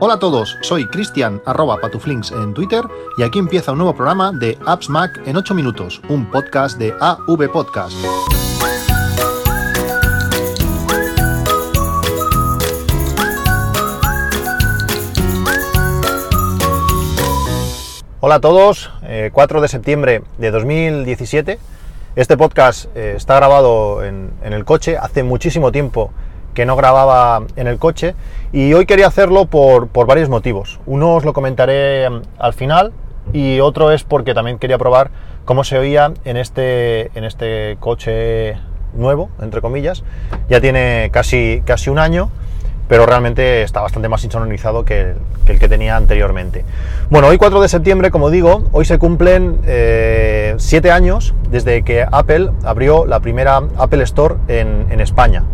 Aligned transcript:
Hola 0.00 0.14
a 0.14 0.18
todos, 0.20 0.56
soy 0.60 0.86
Cristian 0.86 1.42
arroba 1.44 1.80
patuflinks 1.80 2.30
en 2.30 2.54
Twitter 2.54 2.84
y 3.16 3.24
aquí 3.24 3.40
empieza 3.40 3.72
un 3.72 3.78
nuevo 3.78 3.96
programa 3.96 4.30
de 4.30 4.56
Apps 4.64 4.88
Mac 4.88 5.20
en 5.26 5.36
8 5.36 5.56
minutos, 5.56 6.00
un 6.08 6.30
podcast 6.30 6.78
de 6.78 6.94
AV 7.00 7.50
Podcast. 7.50 7.96
Hola 18.20 18.36
a 18.36 18.40
todos, 18.40 18.92
4 19.32 19.60
de 19.60 19.66
septiembre 19.66 20.22
de 20.38 20.50
2017. 20.52 21.58
Este 22.14 22.36
podcast 22.36 22.86
eh, 22.96 23.14
está 23.16 23.34
grabado 23.34 24.04
en 24.04 24.30
el 24.42 24.64
coche, 24.64 24.96
hace 24.96 25.24
muchísimo 25.24 25.72
tiempo 25.72 26.12
que 26.58 26.66
no 26.66 26.74
grababa 26.74 27.46
en 27.54 27.68
el 27.68 27.78
coche 27.78 28.16
y 28.50 28.72
hoy 28.72 28.84
quería 28.84 29.06
hacerlo 29.06 29.44
por, 29.44 29.88
varios 30.08 30.28
motivos. 30.28 30.80
Uno 30.86 31.14
os 31.14 31.24
lo 31.24 31.32
comentaré 31.32 32.02
em, 32.02 32.22
al 32.36 32.52
final 32.52 32.92
y 33.32 33.60
otro 33.60 33.92
es 33.92 34.02
porque 34.02 34.34
también 34.34 34.58
quería 34.58 34.76
probar 34.76 35.12
cómo 35.44 35.62
se 35.62 35.78
oía 35.78 36.12
en 36.24 36.36
este, 36.36 37.16
en 37.16 37.22
este 37.22 37.76
coche 37.78 38.56
nuevo, 38.92 39.30
entre 39.40 39.60
comillas. 39.60 40.02
Ya 40.48 40.60
tiene 40.60 41.10
casi, 41.12 41.62
casi 41.64 41.90
un 41.90 42.00
año, 42.00 42.28
pero 42.88 43.06
realmente 43.06 43.62
está 43.62 43.80
bastante 43.80 44.08
más 44.08 44.24
insonorizado 44.24 44.84
que 44.84 45.14
el, 45.46 45.58
que 45.58 45.68
tenía 45.68 45.96
anteriormente. 45.96 46.64
Bueno, 47.10 47.28
hoy 47.28 47.38
4 47.38 47.60
de 47.60 47.68
septiembre, 47.68 48.10
como 48.10 48.30
digo, 48.30 48.64
hoy 48.72 48.84
se 48.84 48.98
cumplen 48.98 49.58
7 49.62 49.68
eh, 49.68 50.90
años 50.90 51.34
desde 51.50 51.82
que 51.82 52.06
Apple 52.10 52.50
abrió 52.64 53.06
la 53.06 53.20
primera 53.20 53.62
Apple 53.76 54.02
Store 54.04 54.36
en, 54.48 55.00
España. 55.00 55.44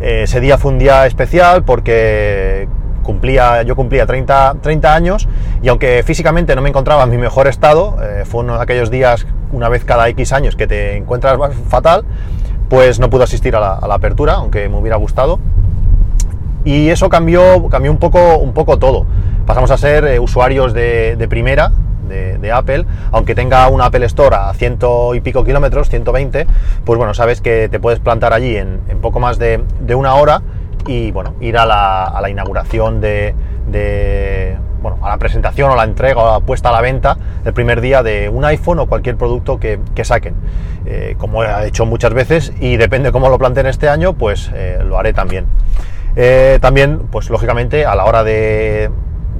Eh, 0.00 0.22
ese 0.22 0.40
día 0.40 0.56
fue 0.56 0.72
un 0.72 0.78
día 0.78 1.06
especial 1.06 1.64
porque 1.64 2.68
cumplía, 3.02 3.62
yo 3.62 3.74
cumplía 3.74 4.06
30, 4.06 4.56
30 4.60 4.94
años 4.94 5.28
y 5.62 5.68
aunque 5.68 6.02
físicamente 6.04 6.54
no 6.54 6.62
me 6.62 6.68
encontraba 6.68 7.04
en 7.04 7.10
mi 7.10 7.18
mejor 7.18 7.48
estado, 7.48 7.96
eh, 8.02 8.24
fue 8.24 8.42
uno 8.42 8.56
de 8.56 8.62
aquellos 8.62 8.90
días, 8.90 9.26
una 9.50 9.68
vez 9.68 9.84
cada 9.84 10.08
X 10.10 10.32
años, 10.32 10.56
que 10.56 10.66
te 10.66 10.96
encuentras 10.96 11.38
fatal, 11.68 12.04
pues 12.68 13.00
no 13.00 13.08
pude 13.08 13.24
asistir 13.24 13.56
a 13.56 13.60
la, 13.60 13.94
apertura, 13.94 14.34
aunque 14.34 14.68
me 14.68 14.76
hubiera 14.76 14.96
gustado. 14.96 15.38
Y 16.68 16.90
eso 16.90 17.08
cambió, 17.08 17.66
cambió 17.70 17.90
un, 17.90 17.96
poco, 17.96 18.36
un 18.36 18.52
poco 18.52 18.78
todo. 18.78 19.06
Pasamos 19.46 19.70
a 19.70 19.78
ser 19.78 20.04
eh, 20.04 20.20
usuarios 20.20 20.74
de, 20.74 21.26
primera, 21.26 21.72
de, 22.06 22.52
Apple, 22.52 22.84
aunque 23.10 23.34
tenga 23.34 23.66
una 23.68 23.86
Apple 23.86 24.04
Store 24.04 24.36
a 24.36 24.52
ciento 24.52 25.14
y 25.14 25.22
pico 25.22 25.44
kilómetros, 25.44 25.88
120, 25.88 26.46
pues 26.84 26.98
bueno, 26.98 27.14
sabes 27.14 27.40
que 27.40 27.70
te 27.70 27.80
puedes 27.80 28.00
plantar 28.00 28.34
allí 28.34 28.54
en, 28.58 28.80
poco 29.00 29.18
más 29.18 29.38
de, 29.38 29.62
una 29.94 30.16
hora 30.16 30.42
y 30.86 31.10
bueno, 31.10 31.36
ir 31.40 31.56
a 31.56 31.64
la, 31.64 32.28
inauguración 32.28 33.00
de, 33.00 33.34
bueno, 34.82 34.98
a 35.00 35.08
la 35.08 35.16
presentación 35.16 35.70
o 35.70 35.74
la 35.74 35.84
entrega 35.84 36.20
o 36.20 36.38
la 36.38 36.40
puesta 36.44 36.68
a 36.68 36.72
la 36.72 36.82
venta 36.82 37.16
el 37.46 37.54
primer 37.54 37.80
día 37.80 38.02
de 38.02 38.28
un 38.28 38.44
iPhone 38.44 38.78
o 38.80 38.86
cualquier 38.86 39.16
producto 39.16 39.58
que, 39.58 39.80
saquen. 40.04 40.34
Eh, 40.84 41.14
como 41.16 41.44
he 41.44 41.66
hecho 41.66 41.86
muchas 41.86 42.12
veces 42.12 42.52
y 42.60 42.76
depende 42.76 43.10
cómo 43.10 43.30
lo 43.30 43.38
planteen 43.38 43.66
este 43.68 43.88
año, 43.88 44.12
pues 44.12 44.50
eh, 44.54 44.80
lo 44.84 44.98
haré 44.98 45.14
también. 45.14 45.46
Eh, 46.20 46.58
también, 46.60 46.98
pues 47.12 47.30
lógicamente, 47.30 47.86
a 47.86 47.94
la 47.94 48.04
hora 48.04 48.24
de, 48.24 48.90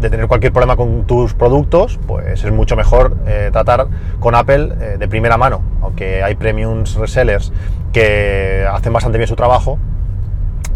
tener 0.01 0.29
cualquier 0.29 0.53
problema 0.53 0.77
con 0.77 1.09
tus 1.09 1.35
productos, 1.35 1.99
pues 2.07 2.45
es 2.45 2.53
mucho 2.53 2.77
mejor 2.77 3.17
eh, 3.27 3.51
tratar 3.53 3.89
con 4.21 4.37
Apple 4.37 4.75
eh, 4.81 4.97
de 4.97 5.09
primera 5.09 5.37
mano, 5.37 5.61
aunque 5.83 6.23
hay 6.23 6.37
premiums 6.37 6.95
resellers 6.95 7.53
que 7.93 8.65
hacen 8.71 8.93
bastante 8.93 9.19
bien 9.19 9.27
su 9.27 9.35
trabajo, 9.35 9.77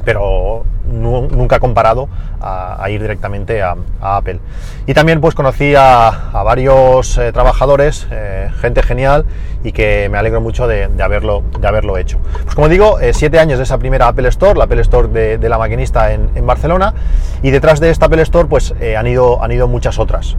pero 0.04 0.64
nunca 0.84 1.60
comparado 1.60 2.08
a, 2.40 2.88
ir 2.90 3.00
directamente 3.00 3.62
a, 3.62 3.76
Apple. 4.00 4.40
Y 4.86 4.94
también 4.94 5.20
pues 5.20 5.34
conocí 5.34 5.74
a, 5.76 6.30
varios 6.44 7.18
eh, 7.18 7.32
trabajadores, 7.32 8.06
eh, 8.10 8.50
gente 8.60 8.82
genial 8.82 9.24
y 9.62 9.72
que 9.72 10.08
me 10.10 10.18
alegro 10.18 10.40
mucho 10.40 10.66
de, 10.66 10.88
haberlo, 11.02 11.42
de 11.58 11.66
haberlo 11.66 11.96
hecho. 11.96 12.18
Pues 12.42 12.54
como 12.54 12.68
digo, 12.68 12.98
eh, 13.00 13.12
siete 13.14 13.38
años 13.38 13.58
de 13.58 13.64
esa 13.64 13.78
primera 13.78 14.08
Apple 14.08 14.28
Store, 14.28 14.58
la 14.58 14.64
Apple 14.64 14.82
Store 14.82 15.08
de, 15.08 15.48
la 15.48 15.58
maquinista 15.58 16.12
en, 16.12 16.30
en, 16.34 16.46
Barcelona 16.46 16.94
y 17.42 17.50
detrás 17.50 17.78
de 17.78 17.90
esta 17.90 18.06
Apple 18.06 18.22
Store 18.22 18.48
pues 18.48 18.74
han, 18.96 19.06
ido, 19.06 19.42
han 19.42 19.52
ido 19.52 19.68
muchas 19.68 19.98
otras. 19.98 20.36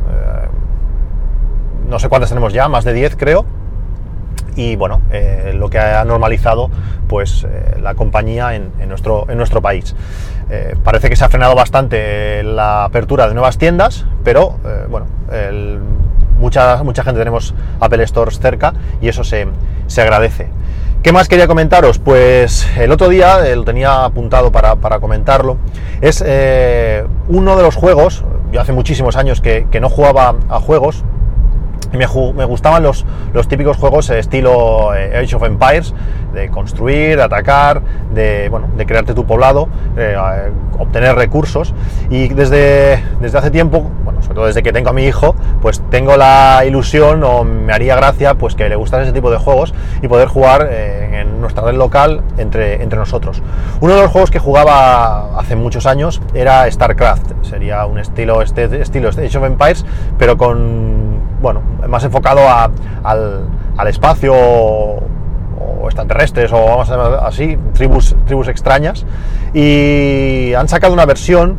no 1.90 2.00
sé 2.00 2.10
cuántas 2.10 2.30
tenemos 2.30 2.54
ya, 2.54 2.68
más 2.68 2.84
de 2.84 2.94
10 2.94 3.16
creo 3.16 3.46
y 4.56 4.76
bueno, 4.76 5.02
eh, 5.12 5.54
lo 5.56 5.70
que 5.70 5.80
ha 5.80 6.04
normalizado 6.06 6.70
pues 7.08 7.44
eh, 7.44 7.78
la 7.82 7.96
compañía 7.96 8.56
en, 8.56 8.72
nuestro, 8.88 9.26
en 9.30 9.38
nuestro 9.38 9.62
país. 9.62 9.96
Eh, 10.50 10.76
parece 10.84 11.10
que 11.10 11.16
se 11.16 11.24
ha 11.24 11.30
frenado 11.30 11.56
bastante 11.56 12.44
la 12.44 12.86
apertura 12.86 13.28
de 13.28 13.34
nuevas 13.34 13.58
tiendas, 13.58 14.06
pero 14.24 14.58
bueno, 14.90 15.08
mucha, 16.40 16.84
mucha 16.84 17.04
gente 17.04 17.20
tenemos 17.20 17.54
Apple 17.80 18.06
Stores 18.08 18.40
cerca 18.40 18.74
y 19.02 19.08
eso 19.08 19.24
se, 19.24 19.48
se, 19.88 20.02
agradece. 20.02 20.48
¿Qué 21.02 21.12
más 21.12 21.28
quería 21.28 21.48
comentaros? 21.48 22.00
Pues 22.00 22.68
el 22.78 22.92
otro 22.92 23.10
día, 23.10 23.40
lo 23.56 23.64
tenía 23.64 24.06
apuntado 24.06 24.52
para, 24.52 24.76
para 24.76 25.00
comentarlo, 25.00 25.58
es 26.02 26.22
uno 27.28 27.56
de 27.56 27.64
los 27.64 27.76
juegos, 27.76 28.24
yo 28.52 28.62
hace 28.62 28.74
muchísimos 28.74 29.16
años 29.16 29.42
que, 29.42 29.68
que 29.72 29.80
no 29.80 29.90
jugaba 29.90 30.36
a 30.50 30.60
juegos, 30.60 31.04
me, 31.98 32.46
gustaban 32.46 32.84
los, 32.84 33.06
los 33.34 33.48
típicos 33.48 33.78
juegos 33.78 34.10
estilo 34.10 34.96
eh, 34.96 35.18
Age 35.18 35.36
of 35.36 35.44
Empires, 35.44 35.94
de 36.34 36.50
construir, 36.50 37.22
atacar, 37.22 37.82
de, 38.14 38.50
bueno, 38.50 38.68
de 38.76 38.86
crearte 38.86 39.14
tu 39.14 39.26
poblado, 39.26 39.68
eh, 39.98 40.18
obtener 40.80 41.16
recursos. 41.16 41.74
Y 42.10 42.30
desde, 42.30 43.04
desde 43.20 43.38
hace 43.38 43.52
tiempo, 43.52 43.92
bueno, 44.04 44.22
sobre 44.22 44.36
todo 44.36 44.46
desde 44.48 44.64
que 44.64 44.74
tengo 44.74 44.90
a 44.90 44.94
mi 44.94 45.06
hijo, 45.06 45.36
pues 45.62 45.82
tengo 45.90 46.18
la 46.18 46.64
ilusión 46.66 47.24
o 47.24 47.44
me 47.44 47.74
haría 47.74 47.96
gracia 47.96 48.36
pues 48.36 48.56
que 48.56 48.68
le 48.70 48.76
gustan 48.76 49.02
ese 49.02 49.12
tipo 49.12 49.30
de 49.32 49.38
juegos 49.38 49.74
y 50.02 50.08
poder 50.08 50.28
jugar 50.28 50.68
eh, 50.70 51.22
en 51.22 51.42
nuestra 51.42 51.64
red 51.64 51.76
local 51.76 52.22
entre, 52.38 52.82
entre 52.82 52.98
nosotros. 52.98 53.42
Uno 53.82 53.96
de 53.96 54.02
los 54.02 54.12
juegos 54.12 54.32
que 54.32 54.40
jugaba 54.40 55.38
hace 55.40 55.56
muchos 55.56 55.86
años 55.86 56.22
era 56.34 56.70
StarCraft, 56.70 57.32
sería 57.44 57.86
un 57.86 58.00
estilo, 58.00 58.42
este, 58.42 58.82
estilo 58.82 59.10
Age 59.10 59.38
of 59.38 59.44
Empires, 59.46 59.86
pero 60.18 60.38
con 60.38 61.13
bueno, 61.44 61.62
más 61.90 62.04
enfocado 62.06 62.42
al, 62.50 63.88
espacio 63.88 64.34
o, 64.34 65.04
extraterrestres 65.86 66.52
o 66.54 66.66
vamos 66.66 66.90
a 66.90 67.28
así, 67.28 67.58
tribus, 67.74 68.16
tribus 68.26 68.48
extrañas. 68.48 69.06
Y 69.54 70.54
han 70.56 70.70
sacado 70.70 70.94
una 70.94 71.06
versión 71.06 71.58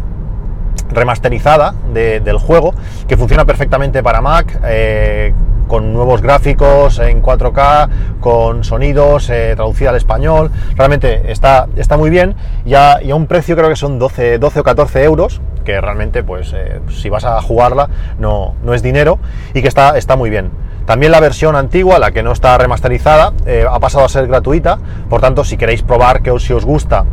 remasterizada 0.91 1.75
del 1.93 2.39
juego 2.39 2.75
que 3.07 3.17
funciona 3.19 3.45
perfectamente 3.45 4.03
para 4.03 4.23
Mac. 4.23 4.59
Eh, 4.65 5.35
con 5.67 5.93
nuevos 5.93 6.23
gráficos 6.23 6.99
en 6.99 7.23
4K, 7.23 7.89
con 8.21 8.65
sonidos, 8.65 9.31
eh, 9.31 9.53
traducida 9.55 9.91
al 9.91 9.97
español. 9.97 10.51
Realmente 10.77 11.31
está, 11.31 11.69
está 11.77 11.97
muy 11.97 12.11
bien 12.11 12.35
y 12.65 12.75
a, 12.75 13.01
un 13.15 13.27
precio 13.27 13.57
creo 13.57 13.69
que 13.69 13.77
son 13.77 13.99
12, 13.99 14.39
12 14.39 14.61
o 14.61 14.63
14 14.65 15.05
euros, 15.05 15.41
que 15.65 15.81
realmente 15.81 16.23
pues 16.23 16.53
eh, 16.55 16.81
si 16.91 17.09
vas 17.09 17.25
a 17.25 17.41
jugarla 17.41 17.89
no, 18.19 18.55
no 18.63 18.75
es 18.75 18.83
dinero 18.83 19.19
y 19.55 19.63
que 19.63 19.69
está, 19.69 19.97
está 19.97 20.17
muy 20.17 20.31
bien. 20.31 20.51
También 20.87 21.13
la 21.13 21.21
versión 21.21 21.57
antigua, 21.57 21.99
la 21.99 22.13
que 22.13 22.23
no 22.23 22.33
está 22.33 22.59
remasterizada, 22.59 23.33
eh, 23.47 23.65
ha 23.69 23.81
pasado 23.81 24.05
a 24.05 24.09
ser 24.09 24.27
gratuita, 24.27 24.79
por 25.09 25.23
tanto 25.23 25.43
si 25.43 25.57
queréis 25.57 25.83
probar 25.83 26.23
que 26.23 26.31
os, 26.31 26.45
si 26.45 26.53
os 26.53 26.65
gusta 26.67 27.07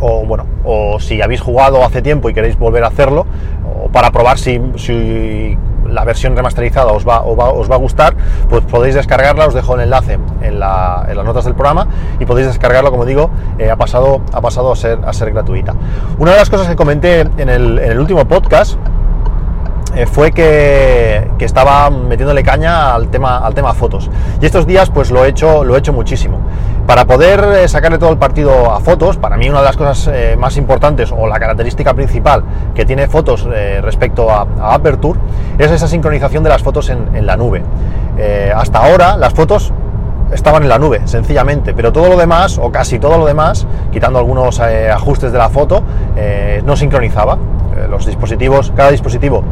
o 0.00 0.24
bueno, 0.24 0.46
o 0.64 1.00
si 1.00 1.20
habéis 1.22 1.40
jugado 1.40 1.84
hace 1.84 2.02
tiempo 2.02 2.30
y 2.30 2.34
queréis 2.34 2.58
volver 2.58 2.84
a 2.84 2.88
hacerlo, 2.88 3.26
o 3.64 3.88
para 3.88 4.10
probar 4.10 4.38
si, 4.38 4.60
la 5.88 6.04
versión 6.04 6.36
remasterizada 6.36 6.92
os 6.92 7.06
va, 7.06 7.22
os 7.22 7.70
va, 7.70 7.74
a 7.74 7.78
gustar, 7.78 8.14
pues 8.48 8.64
podéis 8.64 8.94
descargarla, 8.94 9.46
os 9.46 9.54
dejo 9.54 9.74
el 9.74 9.82
enlace 9.82 10.18
en, 10.42 10.58
las 10.60 11.24
notas 11.24 11.44
del 11.44 11.54
programa 11.54 11.86
y 12.18 12.26
podéis 12.26 12.48
descargarlo, 12.48 12.90
como 12.90 13.04
digo, 13.04 13.30
eh, 13.58 13.70
ha, 13.70 13.76
pasado, 13.76 14.20
ha 14.32 14.40
pasado 14.40 14.72
a 14.72 14.76
ser, 14.76 14.98
a 15.04 15.12
ser 15.12 15.32
gratuita. 15.32 15.74
Una 16.18 16.32
de 16.32 16.38
las 16.38 16.50
cosas 16.50 16.68
que 16.68 16.76
comenté 16.76 17.20
en 17.20 17.48
el, 17.48 17.78
en 17.78 17.92
el 17.92 18.00
último 18.00 18.26
podcast 18.26 18.78
fue 20.06 20.32
que, 20.32 21.28
estaba 21.38 21.88
metiéndole 21.90 22.42
caña 22.42 22.94
al 22.94 23.08
tema, 23.08 23.38
al 23.38 23.54
tema 23.54 23.72
fotos. 23.72 24.10
Y 24.40 24.46
estos 24.46 24.66
días 24.66 24.90
pues 24.90 25.10
lo 25.10 25.24
he 25.24 25.28
hecho, 25.28 25.64
lo 25.64 25.76
he 25.76 25.78
hecho 25.78 25.92
muchísimo. 25.92 26.40
Para 26.86 27.06
poder 27.06 27.44
eh, 27.56 27.68
sacarle 27.68 27.98
todo 27.98 28.10
el 28.10 28.18
partido 28.18 28.72
a 28.72 28.80
fotos, 28.80 29.16
para 29.16 29.36
mí 29.36 29.48
una 29.48 29.58
de 29.58 29.64
las 29.64 29.76
cosas 29.76 30.10
eh, 30.12 30.36
más 30.38 30.56
importantes 30.56 31.12
o 31.12 31.26
la 31.26 31.38
característica 31.38 31.94
principal 31.94 32.42
que 32.74 32.84
tiene 32.84 33.08
fotos 33.08 33.46
respecto 33.82 34.30
a, 34.30 34.46
Aperture 34.74 35.18
es 35.58 35.70
esa 35.70 35.86
sincronización 35.86 36.42
de 36.42 36.48
las 36.48 36.62
fotos 36.62 36.90
en, 36.90 37.26
la 37.26 37.36
nube. 37.36 37.62
hasta 38.54 38.78
ahora 38.78 39.16
las 39.16 39.34
fotos 39.34 39.72
estaban 40.32 40.62
en 40.62 40.68
la 40.68 40.78
nube, 40.78 41.02
sencillamente, 41.04 41.74
pero 41.74 41.92
todo 41.92 42.08
lo 42.08 42.16
demás, 42.16 42.58
o 42.58 42.70
casi 42.70 42.98
todo 42.98 43.18
lo 43.18 43.26
demás, 43.26 43.66
quitando 43.92 44.18
algunos 44.18 44.60
ajustes 44.60 45.32
de 45.32 45.38
la 45.38 45.48
foto, 45.48 45.82
no 46.64 46.76
sincronizaba. 46.76 47.38
los 47.90 48.06
dispositivos, 48.06 48.72
cada 48.76 48.90
dispositivo 48.90 49.42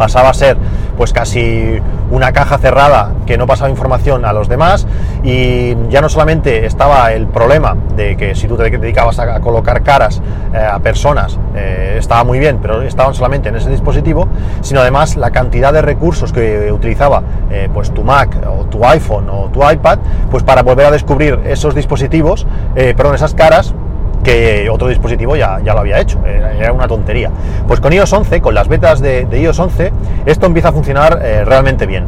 pasaba 0.00 0.30
a 0.30 0.34
ser 0.34 0.56
pues 0.96 1.12
casi 1.12 1.78
una 2.10 2.32
caja 2.32 2.56
cerrada 2.58 3.12
que 3.26 3.36
no 3.36 3.46
pasaba 3.46 3.68
información 3.68 4.24
a 4.24 4.32
los 4.32 4.48
demás 4.48 4.86
y 5.22 5.76
ya 5.90 6.00
no 6.00 6.08
solamente 6.08 6.64
estaba 6.64 7.12
el 7.12 7.26
problema 7.26 7.76
de 7.96 8.16
que 8.16 8.34
si 8.34 8.48
tú 8.48 8.56
te 8.56 8.70
dedicabas 8.70 9.18
a, 9.18 9.40
colocar 9.40 9.82
caras 9.82 10.22
eh, 10.54 10.58
a 10.58 10.78
personas 10.78 11.38
eh, 11.54 11.96
estaba 11.98 12.24
muy 12.24 12.38
bien, 12.38 12.58
pero 12.62 12.80
estaban 12.82 13.14
solamente 13.14 13.50
en 13.50 13.56
ese 13.56 13.68
dispositivo, 13.68 14.26
sino 14.62 14.80
además 14.80 15.16
la 15.16 15.30
cantidad 15.30 15.72
de 15.72 15.82
recursos 15.82 16.32
que 16.32 16.72
utilizaba 16.72 17.22
eh, 17.50 17.68
pues 17.72 17.92
tu 17.92 18.02
Mac 18.02 18.36
o 18.46 18.64
tu 18.64 18.84
iPhone 18.86 19.28
o 19.28 19.50
tu 19.50 19.60
iPad 19.68 19.98
pues 20.30 20.42
para 20.42 20.62
volver 20.62 20.86
a 20.86 20.90
descubrir 20.90 21.38
esos 21.44 21.74
dispositivos, 21.74 22.46
perdón, 22.74 23.14
esas 23.14 23.34
caras 23.34 23.74
que 24.22 24.68
otro 24.70 24.88
dispositivo 24.88 25.36
ya, 25.36 25.60
ya 25.64 25.74
lo 25.74 25.80
había 25.80 25.98
hecho, 26.00 26.18
era 26.24 26.72
una 26.72 26.88
tontería. 26.88 27.30
Pues 27.66 27.80
con 27.80 27.92
iOS 27.92 28.12
11, 28.12 28.40
con 28.40 28.54
las 28.54 28.68
betas 28.68 29.00
de, 29.00 29.26
iOS 29.30 29.58
11, 29.58 29.92
esto 30.26 30.46
empieza 30.46 30.68
a 30.68 30.72
funcionar 30.72 31.20
eh, 31.22 31.44
realmente 31.44 31.86
bien. 31.86 32.04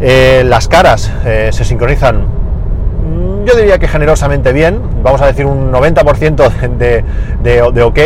Eh, 0.00 0.44
las 0.46 0.68
caras 0.68 1.12
eh, 1.24 1.50
se 1.52 1.64
sincronizan, 1.64 2.22
mm, 2.22 3.44
yo 3.44 3.56
diría 3.56 3.78
que 3.78 3.88
generosamente 3.88 4.52
bien, 4.52 4.80
vamos 5.02 5.20
a 5.20 5.26
decir 5.26 5.46
un 5.46 5.72
90% 5.72 6.50
de, 6.76 7.04
de, 7.42 7.72
de 7.72 7.82
ok, 7.82 7.98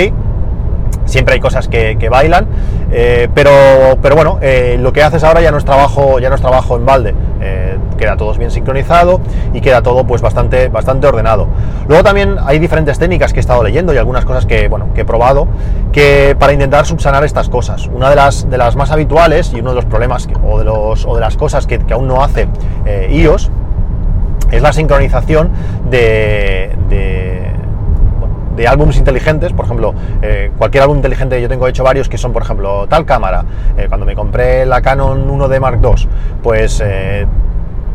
siempre 1.12 1.35
hay 1.35 1.41
cosas 1.41 1.69
que, 1.69 2.09
bailan, 2.11 2.47
eh, 2.91 3.29
pero, 3.35 3.53
pero 4.00 4.17
bueno, 4.17 4.38
eh, 4.41 4.79
lo 4.81 4.93
que 4.93 5.03
haces 5.03 5.23
ahora 5.23 5.43
ya 5.43 5.50
no 5.50 5.59
es 5.59 5.64
trabajo, 5.64 6.19
ya 6.19 6.31
no 6.31 6.35
es 6.35 6.41
trabajo 6.41 6.75
en 6.76 6.87
balde, 6.87 7.14
eh, 7.41 7.76
queda 7.99 8.17
todo 8.17 8.32
bien 8.35 8.50
sincronizado 8.50 9.20
y 9.53 9.61
queda 9.61 9.82
todo 9.82 10.05
pues 10.05 10.23
bastante, 10.23 10.69
bastante 10.69 11.06
ordenado. 11.06 11.49
Luego 11.87 12.03
también 12.03 12.37
hay 12.44 12.59
diferentes 12.59 12.99
técnicas 12.99 13.32
que 13.32 13.41
he 13.41 13.43
estado 13.43 13.62
leyendo 13.62 13.93
y 13.93 13.99
algunas 13.99 14.25
cosas 14.25 14.47
que, 14.47 14.69
bueno, 14.69 14.88
que 14.94 15.03
he 15.03 15.05
probado 15.05 15.47
que 15.93 16.35
para 16.38 16.55
intentar 16.55 16.87
subsanar 16.87 17.25
estas 17.25 17.50
cosas. 17.50 17.88
Una 17.88 18.08
de 18.08 18.17
las, 18.17 18.49
de 18.49 18.56
las 18.56 18.75
más 18.75 18.91
habituales 18.91 19.53
y 19.53 19.61
uno 19.61 19.70
de 19.70 19.76
los 19.76 19.85
problemas 19.85 20.29
o, 20.43 20.58
de 20.58 20.65
los, 20.65 21.05
o 21.05 21.15
de 21.15 21.20
las 21.20 21.37
cosas 21.37 21.67
que, 21.67 21.79
aún 21.93 22.08
no 22.08 22.25
hace 22.25 22.49
iOS 23.11 23.50
es 24.50 24.62
la 24.62 24.73
sincronización 24.73 25.50
de 25.91 26.73
álbumes 28.66 28.96
inteligentes, 28.96 29.52
por 29.52 29.64
ejemplo, 29.64 29.94
eh, 30.22 30.50
cualquier 30.56 30.82
álbum 30.82 30.96
inteligente, 30.96 31.40
yo 31.40 31.49
tengo 31.49 31.66
hecho 31.69 31.84
varios 31.84 32.08
que 32.08 32.19
son, 32.19 32.32
por 32.32 32.43
ejemplo, 32.43 32.87
tal 32.88 33.04
cámara. 33.04 33.44
Eh, 33.76 33.87
cuando 33.88 34.06
me 34.06 34.14
compré 34.14 34.66
la 34.66 34.81
Canon 34.81 35.28
1D 35.28 35.60
Mark 35.60 35.81
II, 35.82 36.08
pues 36.43 36.82
eh, 36.84 37.26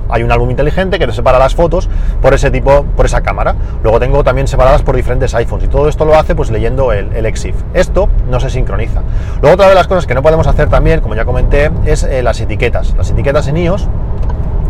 hay 0.09 0.24
un 0.24 0.31
álbum 0.31 0.50
inteligente 0.50 1.00
que 1.00 1.06
te 1.06 1.13
separa 1.13 1.39
las 1.39 1.56
fotos 1.56 1.89
por 2.21 2.33
ese 2.33 2.51
tipo, 2.51 2.83
por 2.95 3.06
esa 3.06 3.21
cámara. 3.21 3.56
Luego 3.83 4.00
tengo 4.00 4.24
también 4.24 4.48
separadas 4.48 4.81
por 4.81 4.95
diferentes 4.95 5.33
iPhones 5.33 5.65
y 5.65 5.68
todo 5.68 5.89
esto 5.89 6.06
lo 6.06 6.15
hace 6.15 6.36
pues 6.36 6.50
leyendo 6.50 6.92
el, 6.92 7.12
el 7.13 7.25
EXIF. 7.25 7.56
Esto 7.74 8.10
no 8.30 8.39
se 8.39 8.50
sincroniza. 8.50 9.01
Luego 9.42 9.56
otra 9.56 9.69
de 9.69 9.75
las 9.75 9.88
cosas 9.88 10.06
que 10.06 10.15
no 10.15 10.21
podemos 10.21 10.48
hacer 10.48 10.69
también, 10.69 11.01
como 11.01 11.15
ya 11.15 11.25
comenté, 11.25 11.71
es 11.86 12.07
las 12.24 12.39
etiquetas. 12.39 12.95
Las 12.98 13.10
etiquetas 13.12 13.48
en 13.48 13.57
iOS 13.57 13.88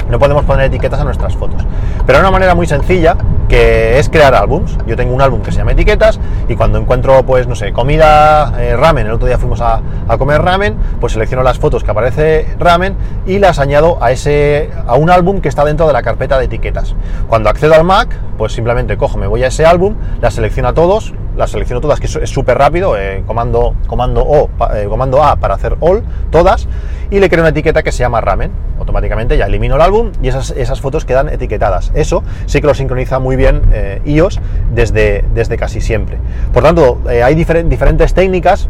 no 0.09 0.19
podemos 0.19 0.45
poner 0.45 0.65
etiquetas 0.65 0.99
a 0.99 1.03
nuestras 1.03 1.35
fotos. 1.35 1.65
Pero 2.05 2.19
una 2.19 2.31
manera 2.31 2.55
muy 2.55 2.67
sencilla 2.67 3.17
que 3.47 3.99
es 3.99 4.09
crear 4.09 4.35
álbums. 4.35 4.77
Yo 4.85 4.95
tengo 4.95 5.13
un 5.13 5.21
álbum 5.21 5.41
que 5.41 5.51
se 5.51 5.59
llama 5.59 5.71
etiquetas 5.71 6.19
y 6.47 6.55
cuando 6.55 6.77
encuentro, 6.77 7.23
pues 7.23 7.47
no 7.47 7.55
sé, 7.55 7.71
comida, 7.73 8.53
eh, 8.59 8.75
ramen, 8.75 9.07
el 9.07 9.13
otro 9.13 9.27
día 9.27 9.37
fuimos 9.37 9.61
a, 9.61 9.81
comer 10.17 10.41
ramen, 10.41 10.75
pues 10.99 11.13
selecciono 11.13 11.43
las 11.43 11.59
fotos 11.59 11.83
que 11.83 11.91
aparece 11.91 12.55
ramen 12.59 12.95
y 13.25 13.39
las 13.39 13.59
añado 13.59 13.97
a, 14.01 14.11
ese, 14.11 14.71
a 14.85 14.95
un 14.95 15.09
álbum 15.09 15.41
que 15.41 15.49
está 15.49 15.63
dentro 15.63 15.87
de 15.87 15.93
la 15.93 16.01
carpeta 16.01 16.37
de 16.39 16.45
etiquetas. 16.45 16.95
Cuando 17.27 17.49
accedo 17.49 17.73
al 17.75 17.83
Mac, 17.83 18.17
pues 18.37 18.53
simplemente 18.53 18.97
cojo, 18.97 19.17
me 19.17 19.27
voy 19.27 19.43
a 19.43 19.47
ese 19.47 19.65
álbum, 19.65 19.95
las 20.21 20.33
selecciono 20.33 20.69
a 20.69 20.73
todos, 20.73 21.13
las 21.37 21.51
selecciono 21.51 21.79
todas, 21.79 21.99
que 21.99 22.07
es 22.07 22.29
súper 22.29 22.57
rápido, 22.57 22.97
eh, 22.97 23.23
comando, 23.25 23.75
comando, 23.87 24.23
o, 24.23 24.49
eh, 24.73 24.87
comando 24.89 25.23
A 25.23 25.35
para 25.37 25.53
hacer 25.53 25.77
all, 25.79 26.03
todas, 26.31 26.67
y 27.11 27.19
le 27.19 27.29
creo 27.29 27.43
una 27.43 27.49
etiqueta 27.49 27.83
que 27.83 27.91
se 27.91 27.99
llama 27.99 28.19
ramen. 28.21 28.51
Automáticamente 28.79 29.37
ya 29.37 29.45
elimino 29.45 29.75
el 29.75 29.81
álbum 29.81 30.11
y 30.21 30.27
esas, 30.27 30.51
esas 30.51 30.81
fotos 30.81 31.05
quedan 31.05 31.29
etiquetadas. 31.29 31.91
Eso 31.93 32.23
sí 32.45 32.61
que 32.61 32.67
lo 32.67 32.73
sincroniza 32.73 33.19
muy 33.19 33.35
bien 33.35 33.61
eh, 33.71 34.01
iOS 34.05 34.39
desde, 34.73 35.23
desde 35.33 35.57
casi 35.57 35.81
siempre. 35.81 36.17
Por 36.53 36.63
tanto, 36.63 37.01
hay 37.07 37.35
diferentes 37.35 38.13
técnicas 38.13 38.69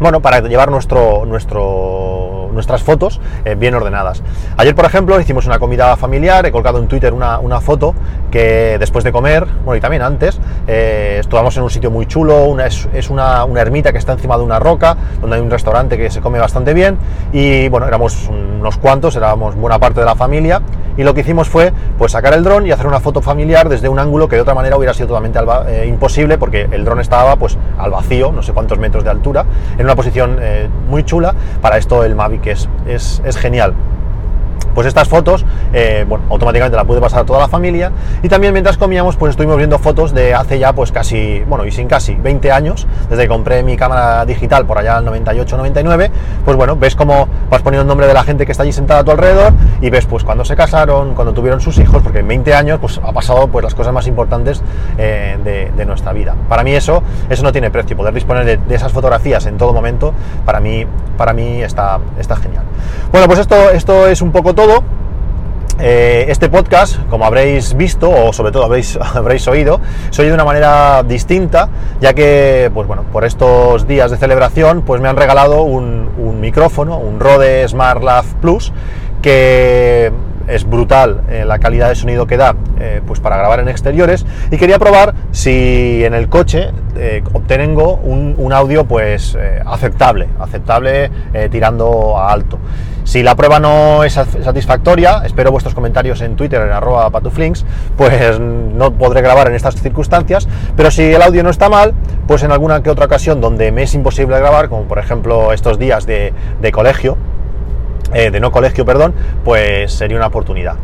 bueno, 0.00 0.20
para 0.20 0.40
llevar 0.40 0.70
nuestro, 0.70 1.24
nuestro, 1.24 2.50
nuestras 2.52 2.82
fotos 2.82 3.20
eh, 3.44 3.54
bien 3.54 3.74
ordenadas. 3.74 4.22
Ayer, 4.56 4.74
por 4.74 4.84
ejemplo, 4.84 5.20
hicimos 5.20 5.46
una 5.46 5.58
comida 5.58 5.96
familiar, 5.96 6.46
he 6.46 6.52
colgado 6.52 6.78
en 6.78 6.88
Twitter 6.88 7.12
una, 7.12 7.60
foto 7.60 7.94
que 8.30 8.76
después 8.78 9.04
de 9.04 9.12
comer, 9.12 9.46
bueno, 9.64 9.76
y 9.76 9.80
también 9.80 10.02
antes, 10.02 10.38
eh, 10.66 11.18
estuvimos 11.20 11.56
en 11.56 11.62
un 11.62 11.70
sitio 11.70 11.90
muy 11.90 12.06
chulo, 12.06 12.44
una, 12.44 12.66
es, 12.66 13.10
una, 13.10 13.44
una, 13.44 13.60
ermita 13.60 13.92
que 13.92 13.98
está 13.98 14.12
encima 14.12 14.36
de 14.36 14.44
una 14.44 14.58
roca, 14.58 14.96
donde 15.20 15.36
hay 15.36 15.42
un 15.42 15.50
restaurante 15.50 15.96
que 15.96 16.10
se 16.10 16.20
come 16.20 16.38
bastante 16.38 16.74
bien, 16.74 16.98
y 17.32 17.68
bueno, 17.68 17.86
éramos 17.86 18.28
unos 18.28 18.78
cuantos, 18.78 19.16
éramos 19.16 19.54
buena 19.54 19.78
parte 19.78 20.00
de 20.00 20.06
la 20.06 20.14
familia, 20.14 20.62
y 20.96 21.02
lo 21.02 21.12
que 21.14 21.20
hicimos 21.20 21.48
fue 21.48 21.72
pues 21.98 22.12
sacar 22.12 22.34
el 22.34 22.44
dron 22.44 22.66
y 22.66 22.70
hacer 22.70 22.86
una 22.86 23.00
foto 23.00 23.20
familiar 23.20 23.68
desde 23.68 23.88
un 23.88 23.98
ángulo 23.98 24.28
que 24.28 24.36
de 24.36 24.42
otra 24.42 24.54
manera 24.54 24.76
hubiera 24.76 24.94
sido 24.94 25.08
totalmente 25.08 25.40
eh, 25.68 25.86
imposible 25.88 26.38
porque 26.38 26.68
el 26.70 26.84
dron 26.84 27.00
estaba 27.00 27.36
pues 27.36 27.58
al 27.78 27.90
vacío, 27.90 28.30
no 28.32 28.42
sé 28.42 28.52
cuántos 28.52 28.78
metros 28.78 29.02
de 29.02 29.10
altura, 29.10 29.44
en 29.76 29.84
una 29.84 29.96
posición 29.96 30.38
eh, 30.40 30.68
muy 30.88 31.04
chula. 31.04 31.34
Para 31.60 31.78
esto 31.78 32.04
el 32.04 32.14
Mavic 32.14 32.46
es, 32.46 32.68
es, 32.86 33.20
es 33.24 33.36
genial 33.36 33.74
pues 34.74 34.86
estas 34.86 35.08
fotos, 35.08 35.44
eh, 35.72 36.04
bueno, 36.08 36.24
automáticamente 36.30 36.76
la 36.76 36.84
pude 36.84 37.00
pasar 37.00 37.20
a 37.20 37.24
toda 37.24 37.38
la 37.38 37.48
familia 37.48 37.92
y 38.22 38.28
también 38.28 38.52
mientras 38.52 38.76
comíamos 38.76 39.16
pues 39.16 39.30
estuvimos 39.30 39.56
viendo 39.56 39.78
fotos 39.78 40.12
de 40.12 40.34
hace 40.34 40.58
ya 40.58 40.72
pues 40.72 40.92
casi, 40.92 41.42
bueno 41.46 41.64
y 41.64 41.70
sin 41.70 41.88
casi 41.88 42.14
20 42.14 42.52
años, 42.52 42.86
desde 43.08 43.22
que 43.22 43.28
compré 43.28 43.62
mi 43.62 43.76
cámara 43.76 44.24
digital 44.24 44.66
por 44.66 44.78
allá 44.78 44.98
en 44.98 45.06
98-99, 45.06 46.10
pues 46.44 46.56
bueno, 46.56 46.76
ves 46.76 46.96
cómo 46.96 47.28
vas 47.50 47.62
poniendo 47.62 47.82
el 47.82 47.88
nombre 47.88 48.06
de 48.06 48.14
la 48.14 48.24
gente 48.24 48.46
que 48.46 48.52
está 48.52 48.62
allí 48.62 48.72
sentada 48.72 49.00
a 49.00 49.04
tu 49.04 49.10
alrededor 49.10 49.52
y 49.80 49.90
ves 49.90 50.06
pues 50.06 50.24
cuando 50.24 50.44
se 50.44 50.56
casaron, 50.56 51.14
cuando 51.14 51.32
tuvieron 51.32 51.60
sus 51.60 51.78
hijos, 51.78 52.02
porque 52.02 52.20
en 52.20 52.28
20 52.28 52.54
años 52.54 52.78
pues 52.80 53.00
ha 53.02 53.12
pasado 53.12 53.48
pues 53.48 53.62
las 53.62 53.74
cosas 53.74 53.92
más 53.92 54.06
importantes 54.06 54.62
eh, 54.98 55.70
de, 55.76 55.84
nuestra 55.84 56.14
vida. 56.14 56.34
Para 56.48 56.64
mí 56.64 56.72
eso, 56.72 57.02
eso 57.28 57.42
no 57.42 57.52
tiene 57.52 57.70
precio, 57.70 57.94
poder 57.94 58.14
disponer 58.14 58.58
de, 58.58 58.74
esas 58.74 58.90
fotografías 58.90 59.44
en 59.44 59.58
todo 59.58 59.74
momento, 59.74 60.14
para 60.46 60.58
mí, 60.58 60.86
para 61.18 61.34
mí 61.34 61.62
está, 61.62 61.98
está 62.18 62.36
genial. 62.36 62.64
Bueno, 63.12 63.26
pues 63.26 63.38
esto, 63.38 63.70
esto 63.70 64.08
es 64.08 64.22
un 64.22 64.32
poco 64.32 64.54
todo 64.54 64.63
eh, 65.78 66.24
este 66.28 66.48
podcast, 66.48 66.98
como 67.10 67.26
habréis 67.26 67.74
visto 67.74 68.08
o 68.08 68.32
sobre 68.32 68.50
todo 68.50 68.64
habréis, 68.64 68.96
habréis 69.14 69.46
oído, 69.46 69.78
soy 70.08 70.28
de 70.28 70.32
una 70.32 70.44
manera 70.44 71.02
distinta, 71.02 71.68
ya 72.00 72.14
que, 72.14 72.70
pues 72.72 72.86
bueno, 72.86 73.04
por 73.12 73.24
estos 73.24 73.86
días 73.86 74.10
de 74.10 74.16
celebración, 74.16 74.82
pues 74.82 75.02
me 75.02 75.08
han 75.08 75.16
regalado 75.16 75.62
un, 75.62 76.40
micrófono, 76.40 76.98
un 76.98 77.20
Rode 77.20 77.66
Smart 77.68 78.02
Lav 78.02 78.24
Plus, 78.40 78.72
que 79.20 80.12
es 80.46 80.68
brutal 80.68 81.22
eh, 81.28 81.44
la 81.46 81.58
calidad 81.58 81.88
de 81.88 81.94
sonido 81.94 82.26
que 82.26 82.36
da 82.36 82.54
eh, 82.78 83.00
pues 83.06 83.20
para 83.20 83.36
grabar 83.38 83.60
en 83.60 83.68
exteriores 83.68 84.26
y 84.50 84.58
quería 84.58 84.78
probar 84.78 85.14
si 85.30 86.04
en 86.04 86.12
el 86.12 86.28
coche 86.28 86.70
obtengo 87.32 87.94
un, 87.94 88.34
un, 88.36 88.52
audio 88.52 88.84
pues 88.84 89.36
aceptable, 89.64 90.28
aceptable 90.38 91.10
tirando 91.50 92.18
a 92.18 92.30
alto. 92.30 92.58
Si 93.04 93.22
la 93.22 93.34
prueba 93.36 93.60
no 93.60 94.02
es 94.02 94.14
satisfactoria, 94.14 95.22
espero 95.26 95.50
vuestros 95.50 95.74
comentarios 95.74 96.22
en 96.22 96.36
Twitter 96.36 96.62
en 96.62 96.72
arroba 96.72 97.10
patuflinks, 97.10 97.64
pues 97.98 98.40
no 98.40 98.92
podré 98.94 99.20
grabar 99.20 99.46
en 99.48 99.54
estas 99.54 99.76
circunstancias, 99.76 100.48
pero 100.74 100.90
si 100.90 101.02
el 101.02 101.20
audio 101.20 101.42
no 101.42 101.50
está 101.50 101.68
mal, 101.68 101.92
pues 102.26 102.42
en 102.42 102.50
alguna 102.50 102.82
que 102.82 102.88
otra 102.88 103.04
ocasión 103.04 103.42
donde 103.42 103.72
me 103.72 103.82
es 103.82 103.94
imposible 103.94 104.38
grabar, 104.38 104.70
como 104.70 104.84
por 104.84 104.98
ejemplo 104.98 105.52
estos 105.52 105.78
días 105.78 106.06
de, 106.06 106.32
colegio, 106.72 107.18
eh, 108.14 108.30
de 108.30 108.40
no 108.40 108.50
colegio, 108.50 108.86
perdón, 108.86 109.14
pues 109.44 109.92
sería 109.92 110.16
una 110.16 110.28
oportunidad. 110.28 110.76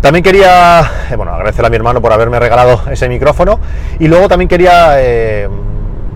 También 0.00 0.24
quería, 0.24 0.90
eh, 1.10 1.16
bueno, 1.16 1.32
agradecer 1.32 1.64
a 1.64 1.70
mi 1.70 1.76
hermano 1.76 2.02
por 2.02 2.12
haberme 2.12 2.40
regalado 2.40 2.82
ese 2.90 3.08
micrófono 3.08 3.60
y 4.00 4.08
luego 4.08 4.28
también 4.28 4.48
quería 4.48 5.00
eh, 5.00 5.48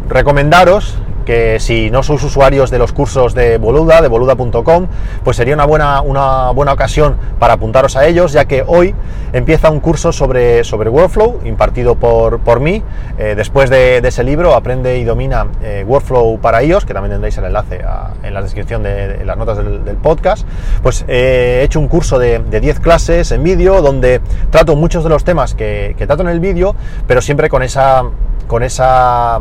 recomendaros 0.09 0.99
que 1.25 1.59
si 1.61 1.91
no 1.91 2.03
sois 2.03 2.23
usuarios 2.23 2.71
de 2.71 2.79
los 2.79 2.93
cursos 2.93 3.35
de 3.35 3.59
Boluda, 3.59 4.01
de 4.01 4.09
boluda.com, 4.09 4.87
pues 5.25 5.37
sería 5.37 5.55
una 5.55 5.65
buena, 5.65 6.01
una 6.01 6.51
buena 6.51 6.73
ocasión 6.73 7.17
para 7.39 7.55
apuntaros 7.55 7.97
a 7.97 8.07
ellos, 8.07 8.33
ya 8.33 8.45
que 8.47 8.65
hoy 8.67 8.95
empieza 9.33 9.71
un 9.71 9.81
curso 9.81 10.13
sobre, 10.13 10.65
sobre 10.65 10.91
Workflow, 10.91 11.41
impartido 11.45 11.95
por, 11.95 12.41
por 12.41 12.61
mí. 12.61 12.83
Eh, 13.19 13.35
después 13.37 13.71
de, 13.71 13.99
ese 13.99 14.25
libro, 14.25 14.55
Aprende 14.55 14.99
y 14.99 15.05
Domina 15.05 15.47
eh, 15.63 15.85
Workflow 15.87 16.41
para 16.41 16.63
ellos, 16.63 16.85
que 16.85 16.95
también 16.95 17.13
tendréis 17.13 17.39
el 17.39 17.45
enlace 17.45 17.81
en 18.23 18.35
la 18.35 18.43
descripción 18.43 18.83
de, 18.83 19.25
las 19.25 19.37
notas 19.37 19.59
del, 19.59 19.97
podcast, 20.03 20.47
pues 20.83 21.05
eh, 21.09 21.59
he 21.61 21.65
hecho 21.65 21.79
un 21.79 21.89
curso 21.89 22.19
de, 22.19 22.41
10 22.61 22.81
clases 22.81 23.31
en 23.33 23.43
vídeo, 23.43 23.83
donde 23.83 24.21
trato 24.51 24.77
muchos 24.77 25.05
de 25.05 25.11
los 25.11 25.25
temas 25.25 25.55
que, 25.55 25.95
que 25.97 26.07
trato 26.07 26.23
en 26.23 26.29
el 26.29 26.41
vídeo, 26.41 26.75
pero 27.07 27.21
siempre 27.21 27.49
con 27.49 27.63
esa, 27.63 28.05
con 28.47 28.63
esa 28.63 29.39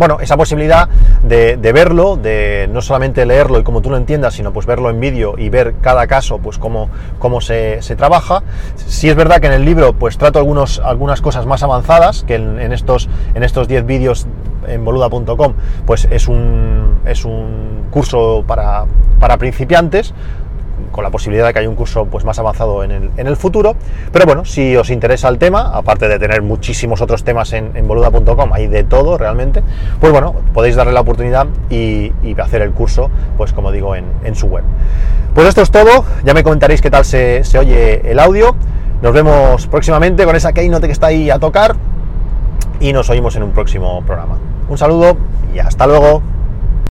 bueno, 0.00 0.16
esa 0.18 0.38
posibilidad 0.38 0.88
de, 1.22 1.56
verlo, 1.74 2.16
de 2.16 2.70
no 2.72 2.80
solamente 2.80 3.26
leerlo 3.26 3.58
y 3.58 3.62
como 3.62 3.82
tú 3.82 3.90
lo 3.90 3.98
entiendas, 3.98 4.32
sino 4.32 4.50
pues 4.50 4.64
verlo 4.64 4.88
en 4.88 4.98
vídeo 4.98 5.34
y 5.36 5.50
ver 5.50 5.74
cada 5.82 6.06
caso, 6.06 6.38
pues 6.38 6.56
cómo, 6.56 6.88
cómo 7.18 7.42
se, 7.42 7.80
trabaja. 7.98 8.42
Si 8.76 9.10
es 9.10 9.14
verdad 9.14 9.40
que 9.42 9.48
en 9.48 9.52
el 9.52 9.66
libro 9.66 9.92
pues 9.92 10.16
trato 10.16 10.38
algunos, 10.38 10.78
algunas 10.78 11.20
cosas 11.20 11.44
más 11.44 11.62
avanzadas, 11.62 12.24
que 12.26 12.36
en, 12.36 12.72
estos 12.72 13.10
en 13.34 13.42
estos 13.42 13.68
10 13.68 13.84
vídeos 13.84 14.26
en 14.66 14.86
boluda.com, 14.86 15.52
pues 15.84 16.08
es 16.10 16.26
un, 16.26 17.00
es 17.04 17.26
un 17.26 17.84
curso 17.90 18.42
para, 18.46 18.86
para 19.18 19.36
principiantes, 19.36 20.14
con 20.92 21.04
la 21.04 21.10
posibilidad 21.10 21.46
de 21.46 21.52
que 21.52 21.60
haya 21.60 21.68
un 21.68 21.74
curso 21.74 22.06
pues, 22.06 22.24
más 22.24 22.38
avanzado 22.38 22.82
en 22.84 22.90
el, 22.90 23.10
en 23.16 23.26
el, 23.26 23.36
futuro. 23.36 23.74
Pero 24.12 24.26
bueno, 24.26 24.44
si 24.44 24.76
os 24.76 24.90
interesa 24.90 25.28
el 25.28 25.38
tema, 25.38 25.70
aparte 25.74 26.08
de 26.08 26.18
tener 26.18 26.42
muchísimos 26.42 27.00
otros 27.00 27.24
temas 27.24 27.52
en, 27.52 27.72
boluda.com, 27.86 28.52
hay 28.52 28.66
de 28.66 28.84
todo 28.84 29.18
realmente, 29.18 29.62
pues 30.00 30.12
bueno, 30.12 30.34
podéis 30.52 30.76
darle 30.76 30.92
la 30.92 31.00
oportunidad 31.00 31.46
y, 31.68 32.12
hacer 32.40 32.62
el 32.62 32.72
curso, 32.72 33.10
pues 33.36 33.52
como 33.52 33.70
digo, 33.70 33.94
en, 33.94 34.06
en, 34.24 34.34
su 34.34 34.46
web. 34.46 34.64
Pues 35.34 35.46
esto 35.46 35.60
es 35.60 35.70
todo, 35.70 36.04
ya 36.24 36.32
me 36.32 36.42
comentaréis 36.42 36.80
qué 36.80 36.90
tal 36.90 37.04
se, 37.04 37.44
se 37.44 37.58
oye 37.58 38.10
el 38.10 38.18
audio. 38.18 38.56
Nos 39.02 39.12
vemos 39.12 39.66
próximamente 39.66 40.24
con 40.24 40.36
esa 40.36 40.52
keynote 40.52 40.86
que 40.86 40.92
está 40.92 41.08
ahí 41.08 41.30
a 41.30 41.38
tocar 41.38 41.76
y 42.80 42.92
nos 42.92 43.10
oímos 43.10 43.36
en 43.36 43.42
un 43.42 43.52
próximo 43.52 44.02
programa. 44.06 44.38
Un 44.68 44.78
saludo 44.78 45.16
y 45.54 45.58
hasta 45.58 45.86
luego. 45.86 46.22